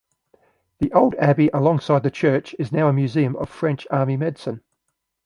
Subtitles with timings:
[0.79, 4.63] The old abbey alongside the church is now a museum of French army medicine.